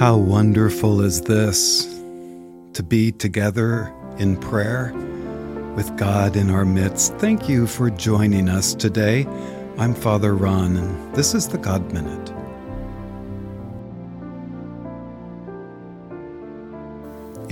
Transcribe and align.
How 0.00 0.16
wonderful 0.16 1.02
is 1.02 1.20
this 1.20 1.84
to 2.72 2.82
be 2.82 3.12
together 3.12 3.92
in 4.16 4.38
prayer 4.38 4.94
with 5.76 5.94
God 5.98 6.36
in 6.36 6.48
our 6.48 6.64
midst. 6.64 7.12
Thank 7.16 7.50
you 7.50 7.66
for 7.66 7.90
joining 7.90 8.48
us 8.48 8.74
today. 8.74 9.26
I'm 9.76 9.94
Father 9.94 10.34
Ron, 10.34 10.78
and 10.78 11.14
this 11.14 11.34
is 11.34 11.48
the 11.48 11.58
God 11.58 11.92
Minute. 11.92 12.30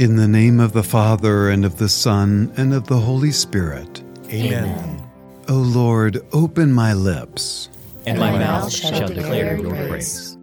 In 0.00 0.16
the 0.16 0.26
name 0.26 0.58
of 0.58 0.72
the 0.72 0.82
Father, 0.82 1.50
and 1.50 1.66
of 1.66 1.76
the 1.76 1.90
Son, 1.90 2.50
and 2.56 2.72
of 2.72 2.86
the 2.86 2.98
Holy 2.98 3.30
Spirit. 3.30 4.02
Amen. 4.30 5.06
O 5.50 5.56
Lord, 5.56 6.24
open 6.32 6.72
my 6.72 6.94
lips, 6.94 7.68
And 8.06 8.18
my 8.18 8.30
mouth 8.30 8.72
shall 8.72 9.06
declare 9.06 9.58
your 9.58 9.74
praise. 9.86 10.37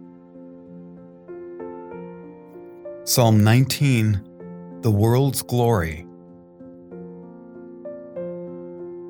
Psalm 3.08 3.44
19 3.44 4.80
The 4.80 4.90
World's 4.90 5.40
Glory. 5.40 6.04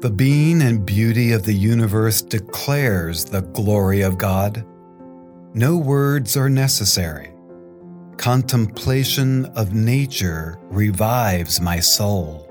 The 0.00 0.12
being 0.14 0.60
and 0.60 0.84
beauty 0.84 1.32
of 1.32 1.44
the 1.44 1.54
universe 1.54 2.20
declares 2.20 3.24
the 3.24 3.40
glory 3.40 4.02
of 4.02 4.18
God. 4.18 4.66
No 5.54 5.78
words 5.78 6.36
are 6.36 6.50
necessary. 6.50 7.32
Contemplation 8.18 9.46
of 9.56 9.72
nature 9.72 10.58
revives 10.64 11.62
my 11.62 11.80
soul. 11.80 12.46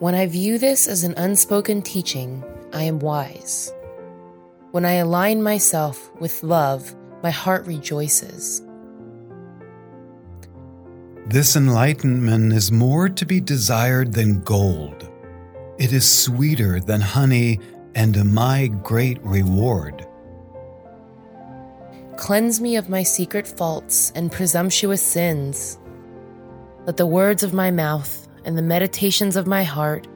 When 0.00 0.14
I 0.14 0.26
view 0.26 0.58
this 0.58 0.86
as 0.86 1.02
an 1.02 1.14
unspoken 1.16 1.80
teaching, 1.80 2.44
I 2.74 2.82
am 2.82 2.98
wise. 2.98 3.72
When 4.72 4.84
I 4.84 4.96
align 4.96 5.42
myself 5.42 6.10
with 6.20 6.42
love, 6.42 6.94
my 7.24 7.30
heart 7.30 7.66
rejoices. 7.66 8.60
This 11.24 11.56
enlightenment 11.56 12.52
is 12.52 12.70
more 12.70 13.08
to 13.08 13.24
be 13.24 13.40
desired 13.40 14.12
than 14.12 14.42
gold. 14.42 15.10
It 15.78 15.94
is 15.94 16.06
sweeter 16.06 16.80
than 16.80 17.00
honey 17.00 17.60
and 17.94 18.30
my 18.34 18.66
great 18.66 19.18
reward. 19.22 20.06
Cleanse 22.18 22.60
me 22.60 22.76
of 22.76 22.90
my 22.90 23.02
secret 23.02 23.48
faults 23.48 24.12
and 24.14 24.30
presumptuous 24.30 25.00
sins. 25.00 25.78
Let 26.84 26.98
the 26.98 27.06
words 27.06 27.42
of 27.42 27.54
my 27.54 27.70
mouth 27.70 28.28
and 28.44 28.58
the 28.58 28.62
meditations 28.62 29.34
of 29.34 29.46
my 29.46 29.64
heart 29.64 30.06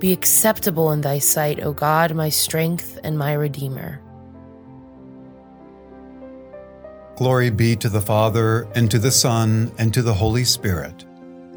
be 0.00 0.12
acceptable 0.12 0.90
in 0.90 1.02
thy 1.02 1.20
sight, 1.20 1.62
O 1.62 1.72
God, 1.72 2.12
my 2.16 2.28
strength 2.28 2.98
and 3.04 3.16
my 3.16 3.34
Redeemer. 3.34 4.02
Glory 7.16 7.48
be 7.48 7.74
to 7.76 7.88
the 7.88 8.02
Father, 8.02 8.68
and 8.74 8.90
to 8.90 8.98
the 8.98 9.10
Son, 9.10 9.72
and 9.78 9.94
to 9.94 10.02
the 10.02 10.12
Holy 10.12 10.44
Spirit. 10.44 11.06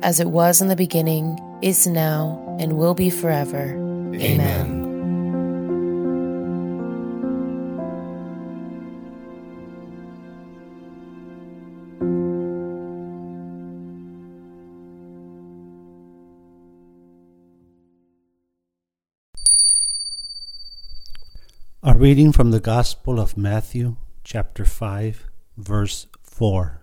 As 0.01 0.21
it 0.21 0.29
was 0.29 0.61
in 0.61 0.69
the 0.69 0.75
beginning, 0.75 1.37
is 1.61 1.85
now, 1.85 2.57
and 2.57 2.77
will 2.77 2.93
be 2.93 3.09
forever. 3.09 3.75
Amen. 4.15 4.85
A 21.83 21.93
reading 21.93 22.31
from 22.31 22.51
the 22.51 22.61
Gospel 22.61 23.19
of 23.19 23.35
Matthew, 23.35 23.97
chapter 24.23 24.63
5, 24.63 25.28
verse 25.59 26.07
4. 26.23 26.81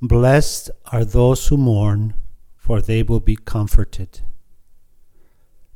Blessed 0.00 0.70
are 0.92 1.04
those 1.04 1.48
who 1.48 1.56
mourn, 1.56 2.14
for 2.56 2.80
they 2.80 3.02
will 3.02 3.20
be 3.20 3.36
comforted. 3.36 4.20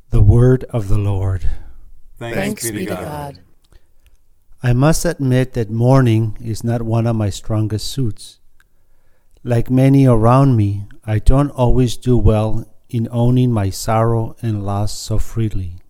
The 0.09 0.21
word 0.21 0.63
of 0.65 0.87
the 0.87 0.97
Lord. 0.97 1.49
Thanks, 2.17 2.71
be 2.71 2.85
to 2.85 2.95
God. 2.95 3.39
I 4.61 4.71
must 4.71 5.03
admit 5.03 5.53
that 5.53 5.69
mourning 5.69 6.37
is 6.39 6.63
not 6.63 6.83
one 6.83 7.05
of 7.05 7.17
my 7.17 7.29
strongest 7.29 7.91
suits. 7.91 8.39
Like 9.43 9.69
many 9.69 10.05
around 10.05 10.55
me, 10.55 10.85
I 11.05 11.19
don't 11.19 11.49
always 11.49 11.97
do 11.97 12.17
well 12.17 12.65
in 12.87 13.09
owning 13.11 13.51
my 13.51 13.69
sorrow 13.69 14.37
and 14.41 14.65
loss 14.65 14.97
so 14.97 15.17
freely. 15.17 15.82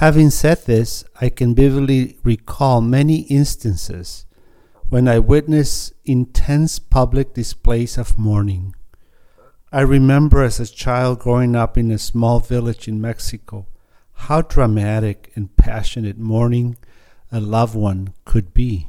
Having 0.00 0.30
said 0.30 0.64
this, 0.64 1.04
I 1.20 1.28
can 1.28 1.54
vividly 1.54 2.16
recall 2.24 2.80
many 2.80 3.24
instances 3.24 4.24
when 4.88 5.06
I 5.06 5.18
witnessed 5.18 5.92
intense 6.06 6.78
public 6.78 7.34
displays 7.34 7.98
of 7.98 8.18
mourning. 8.18 8.74
I 9.70 9.82
remember 9.82 10.42
as 10.42 10.58
a 10.58 10.64
child 10.64 11.18
growing 11.18 11.54
up 11.54 11.76
in 11.76 11.90
a 11.90 11.98
small 11.98 12.40
village 12.40 12.88
in 12.88 12.98
Mexico 12.98 13.66
how 14.14 14.40
dramatic 14.40 15.32
and 15.34 15.54
passionate 15.58 16.16
mourning 16.16 16.78
a 17.30 17.38
loved 17.38 17.74
one 17.74 18.14
could 18.24 18.54
be. 18.54 18.88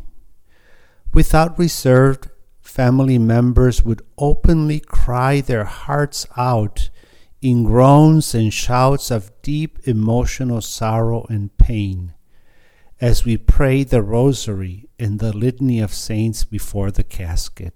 Without 1.13 1.59
reserve, 1.59 2.19
family 2.61 3.17
members 3.17 3.83
would 3.83 4.01
openly 4.17 4.79
cry 4.79 5.41
their 5.41 5.66
hearts 5.66 6.25
out 6.38 6.89
in 7.41 7.63
groans 7.63 8.35
and 8.35 8.53
shouts 8.53 9.09
of 9.09 9.31
deep 9.41 9.79
emotional 9.88 10.62
sorrow 10.62 11.25
and 11.29 11.57
pain 11.57 12.13
as 13.00 13.25
we 13.25 13.35
pray 13.35 13.84
the 13.84 14.02
rosary 14.02 14.88
and 15.00 15.19
the 15.19 15.35
litany 15.35 15.79
of 15.79 15.94
saints 15.94 16.44
before 16.44 16.91
the 16.91 17.03
casket. 17.03 17.74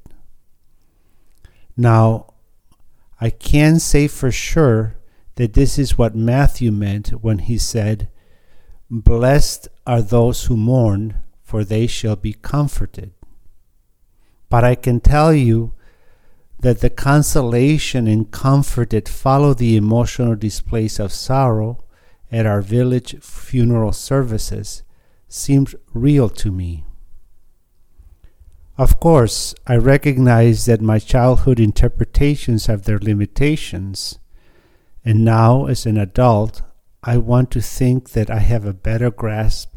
Now, 1.76 2.34
I 3.20 3.31
can 3.31 3.80
say 3.80 4.08
for 4.08 4.31
sure 4.31 4.98
that 5.36 5.53
this 5.53 5.80
is 5.80 5.97
what 5.97 6.16
Matthew 6.16 6.72
meant 6.72 7.09
when 7.24 7.40
he 7.40 7.58
said, 7.58 8.09
Blessed 8.90 9.68
are 9.88 10.02
those 10.02 10.46
who 10.46 10.56
mourn, 10.56 11.22
for 11.42 11.64
they 11.64 11.88
shall 11.88 12.16
be 12.16 12.34
comforted. 12.34 13.14
But 14.47 14.64
I 14.64 14.76
can 14.76 15.00
tell 15.00 15.34
you 15.34 15.74
that 16.66 16.80
the 16.80 16.90
consolation 16.90 18.08
and 18.08 18.31
comfort 18.31 18.90
that 18.90 19.08
follow 19.08 19.53
the 19.53 19.78
emotional 19.78 20.36
displays 20.36 21.00
of 21.00 21.12
sorrow 21.12 21.84
at 22.31 22.48
our 22.48 22.59
village 22.59 23.16
funeral 23.22 23.92
services 23.92 24.81
seemed 25.28 25.76
real 25.94 26.28
to 26.28 26.50
me. 26.52 26.84
Of 28.80 29.00
course, 29.00 29.53
I 29.68 29.76
recognize 29.76 30.66
that 30.66 30.81
my 30.81 30.98
childhood 30.98 31.59
interpretations 31.59 32.66
have 32.66 32.86
their 32.86 32.97
limitations, 32.97 34.18
and 35.03 35.23
now 35.23 35.67
as 35.67 35.85
an 35.85 36.00
adult, 36.00 36.64
I 37.03 37.17
want 37.17 37.52
to 37.52 37.62
think 37.62 38.14
that 38.14 38.32
I 38.32 38.40
have 38.40 38.66
a 38.66 38.73
better 38.73 39.12
grasp 39.12 39.76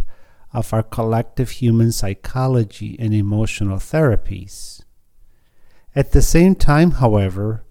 of 0.55 0.73
our 0.73 0.85
collective 0.85 1.50
human 1.50 1.93
psychology 1.93 2.96
and 2.99 3.12
emotional 3.12 3.76
therapies. 3.76 4.85
At 5.94 6.12
the 6.12 6.23
same 6.23 6.55
time, 6.55 6.93
however, 6.93 7.64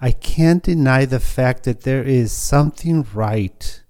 I 0.00 0.12
can't 0.12 0.62
deny 0.62 1.04
the 1.04 1.20
fact 1.20 1.64
that 1.64 1.82
there 1.82 2.04
is 2.04 2.30
something 2.30 3.06
right 3.12 3.82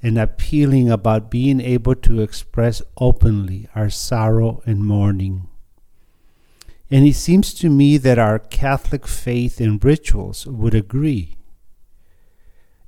and 0.00 0.18
appealing 0.18 0.90
about 0.90 1.30
being 1.30 1.60
able 1.60 1.96
to 1.96 2.20
express 2.20 2.80
openly 2.98 3.68
our 3.74 3.90
sorrow 3.90 4.62
and 4.64 4.84
mourning. 4.84 5.48
And 6.90 7.06
it 7.06 7.16
seems 7.16 7.52
to 7.54 7.68
me 7.68 7.98
that 7.98 8.18
our 8.18 8.38
Catholic 8.38 9.06
faith 9.06 9.60
and 9.60 9.84
rituals 9.84 10.46
would 10.46 10.74
agree. 10.74 11.36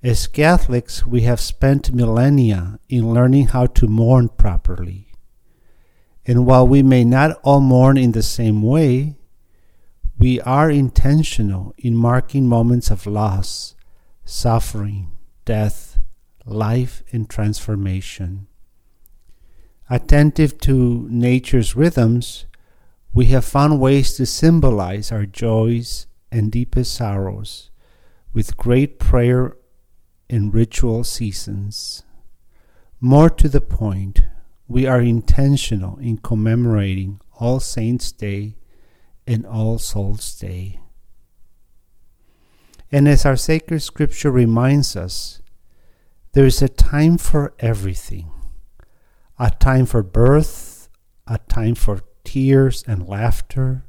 As 0.03 0.27
Catholics, 0.27 1.05
we 1.05 1.23
have 1.23 1.41
spent 1.41 1.93
millennia 1.93 2.79
in 2.89 3.13
learning 3.13 3.49
how 3.49 3.67
to 3.67 3.87
mourn 3.87 4.29
properly. 4.31 5.09
And 6.25 6.47
while 6.47 6.67
we 6.67 6.83
may 6.83 7.05
not 7.05 7.39
all 7.43 7.61
mourn 7.61 7.99
in 7.99 8.13
the 8.13 8.23
same 8.23 8.63
way, 8.63 9.17
we 10.21 10.39
are 10.43 10.71
intentional 10.71 11.75
in 11.79 11.97
marking 11.97 12.47
moments 12.47 12.91
of 12.91 13.07
loss, 13.07 13.75
suffering, 14.23 15.11
death, 15.47 15.99
life, 16.45 17.03
and 17.11 17.31
transformation. 17.31 18.47
Attentive 19.89 20.59
to 20.59 21.09
nature's 21.09 21.75
rhythms, 21.75 22.45
we 23.15 23.27
have 23.27 23.47
found 23.47 23.81
ways 23.81 24.13
to 24.13 24.27
symbolize 24.27 25.11
our 25.11 25.25
joys 25.25 26.07
and 26.31 26.53
deepest 26.53 26.95
sorrows 26.95 27.71
with 28.35 28.59
great 28.59 28.99
prayer 28.99 29.57
and 30.29 30.53
ritual 30.53 31.03
seasons. 31.03 32.03
More 33.01 33.31
to 33.31 33.49
the 33.49 33.63
point, 33.63 34.21
we 34.69 34.87
are 34.87 35.01
intentional 35.01 35.97
in 35.97 36.19
commemorating 36.19 37.21
All 37.39 37.59
Saints' 37.59 38.13
Day 38.13 38.57
and 39.31 39.47
All 39.47 39.79
Souls' 39.79 40.35
Day. 40.35 40.81
And 42.91 43.07
as 43.07 43.25
our 43.25 43.37
sacred 43.37 43.81
scripture 43.81 44.33
reminds 44.33 44.97
us, 44.97 45.41
there 46.33 46.47
is 46.47 46.61
a 46.61 46.69
time 46.69 47.17
for 47.17 47.55
everything 47.61 48.33
a 49.39 49.51
time 49.51 49.87
for 49.87 50.03
birth, 50.03 50.91
a 51.27 51.39
time 51.39 51.75
for 51.75 52.01
tears 52.25 52.85
and 52.87 53.09
laughter, 53.09 53.87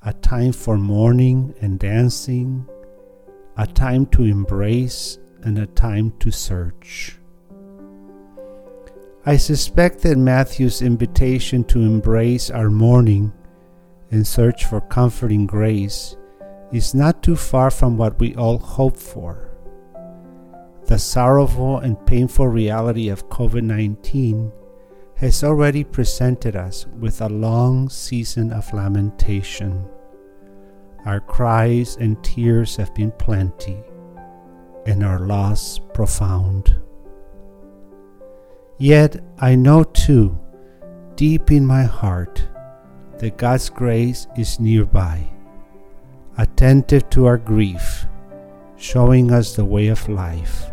a 0.00 0.12
time 0.14 0.52
for 0.52 0.78
mourning 0.78 1.52
and 1.60 1.78
dancing, 1.78 2.66
a 3.58 3.66
time 3.66 4.06
to 4.06 4.22
embrace 4.22 5.18
and 5.42 5.58
a 5.58 5.66
time 5.66 6.14
to 6.18 6.30
search. 6.30 7.18
I 9.26 9.36
suspect 9.36 10.00
that 10.02 10.16
Matthew's 10.16 10.80
invitation 10.80 11.62
to 11.64 11.80
embrace 11.80 12.50
our 12.50 12.70
mourning 12.70 13.30
and 14.10 14.26
search 14.26 14.64
for 14.64 14.80
comforting 14.80 15.46
grace 15.46 16.16
is 16.72 16.94
not 16.94 17.22
too 17.22 17.36
far 17.36 17.70
from 17.70 17.96
what 17.96 18.18
we 18.18 18.34
all 18.34 18.58
hope 18.58 18.96
for. 18.96 19.50
The 20.86 20.98
sorrowful 20.98 21.78
and 21.78 22.04
painful 22.06 22.48
reality 22.48 23.08
of 23.08 23.28
COVID 23.28 23.62
19 23.62 24.52
has 25.16 25.44
already 25.44 25.84
presented 25.84 26.56
us 26.56 26.86
with 26.98 27.20
a 27.20 27.28
long 27.28 27.88
season 27.88 28.52
of 28.52 28.72
lamentation. 28.72 29.88
Our 31.06 31.20
cries 31.20 31.96
and 31.96 32.22
tears 32.24 32.76
have 32.76 32.94
been 32.94 33.12
plenty, 33.12 33.82
and 34.86 35.04
our 35.04 35.20
loss 35.20 35.78
profound. 35.92 36.76
Yet 38.78 39.22
I 39.38 39.54
know 39.54 39.84
too, 39.84 40.38
deep 41.14 41.50
in 41.50 41.64
my 41.64 41.84
heart, 41.84 42.46
that 43.18 43.36
God's 43.36 43.68
grace 43.70 44.26
is 44.36 44.60
nearby, 44.60 45.26
attentive 46.36 47.08
to 47.10 47.26
our 47.26 47.38
grief, 47.38 48.06
showing 48.76 49.32
us 49.32 49.54
the 49.54 49.64
way 49.64 49.88
of 49.88 50.08
life, 50.08 50.70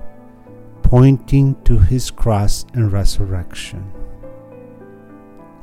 pointing 0.83 1.61
to 1.63 1.77
His 1.77 2.11
cross 2.11 2.65
and 2.73 2.91
resurrection. 2.91 3.91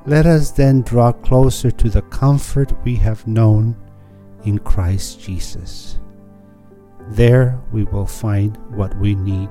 Let 0.06 0.24
us 0.24 0.52
then 0.52 0.82
draw 0.82 1.12
closer 1.12 1.70
to 1.70 1.90
the 1.90 2.02
comfort 2.02 2.72
we 2.84 2.96
have 2.96 3.26
known 3.26 3.76
in 4.44 4.58
Christ 4.58 5.20
Jesus. 5.20 5.98
There 7.10 7.60
we 7.72 7.84
will 7.84 8.06
find 8.06 8.56
what 8.74 8.96
we 8.98 9.14
need. 9.14 9.50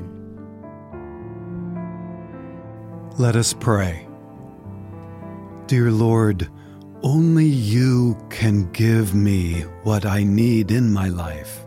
Let 3.17 3.35
us 3.35 3.53
pray. 3.53 4.07
Dear 5.67 5.91
Lord, 5.91 6.49
only 7.03 7.45
you 7.45 8.17
can 8.29 8.71
give 8.71 9.13
me 9.13 9.61
what 9.83 10.05
I 10.05 10.23
need 10.23 10.71
in 10.71 10.93
my 10.93 11.09
life. 11.09 11.65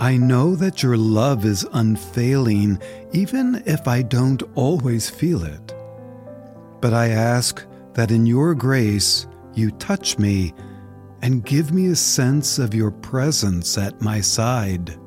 I 0.00 0.16
know 0.16 0.56
that 0.56 0.82
your 0.82 0.96
love 0.96 1.44
is 1.44 1.64
unfailing, 1.72 2.80
even 3.12 3.62
if 3.64 3.86
I 3.86 4.02
don't 4.02 4.42
always 4.56 5.08
feel 5.08 5.44
it. 5.44 5.72
But 6.80 6.92
I 6.92 7.10
ask 7.10 7.64
that 7.92 8.10
in 8.10 8.26
your 8.26 8.56
grace 8.56 9.28
you 9.54 9.70
touch 9.70 10.18
me 10.18 10.52
and 11.22 11.44
give 11.44 11.72
me 11.72 11.86
a 11.86 11.96
sense 11.96 12.58
of 12.58 12.74
your 12.74 12.90
presence 12.90 13.78
at 13.78 14.02
my 14.02 14.20
side. 14.20 14.98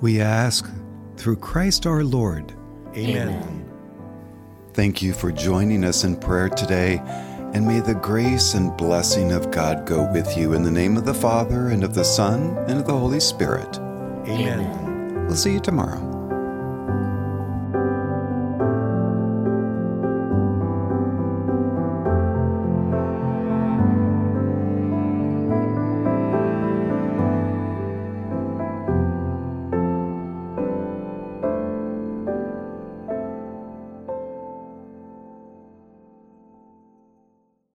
We 0.00 0.22
ask 0.22 0.68
through 1.16 1.36
Christ 1.36 1.86
our 1.86 2.02
Lord. 2.04 2.56
Amen. 2.96 3.64
Thank 4.72 5.02
you 5.02 5.12
for 5.12 5.32
joining 5.32 5.84
us 5.84 6.04
in 6.04 6.16
prayer 6.16 6.48
today, 6.48 7.00
and 7.54 7.66
may 7.66 7.80
the 7.80 7.94
grace 7.94 8.54
and 8.54 8.76
blessing 8.76 9.32
of 9.32 9.50
God 9.50 9.86
go 9.86 10.10
with 10.12 10.36
you 10.36 10.52
in 10.52 10.62
the 10.62 10.70
name 10.70 10.96
of 10.96 11.04
the 11.04 11.14
Father, 11.14 11.68
and 11.68 11.84
of 11.84 11.94
the 11.94 12.04
Son, 12.04 12.56
and 12.68 12.80
of 12.80 12.86
the 12.86 12.96
Holy 12.96 13.20
Spirit. 13.20 13.78
Amen. 14.26 15.26
We'll 15.26 15.36
see 15.36 15.52
you 15.52 15.60
tomorrow. 15.60 16.13